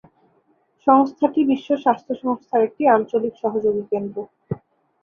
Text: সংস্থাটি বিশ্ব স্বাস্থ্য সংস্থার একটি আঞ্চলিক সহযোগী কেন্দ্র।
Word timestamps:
সংস্থাটি 0.87 1.41
বিশ্ব 1.49 1.69
স্বাস্থ্য 1.83 2.13
সংস্থার 2.23 2.61
একটি 2.63 2.83
আঞ্চলিক 2.87 3.33
সহযোগী 3.43 3.83
কেন্দ্র। 3.91 4.17